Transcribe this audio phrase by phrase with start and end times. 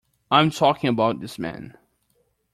[0.31, 1.77] I'm talking about this man.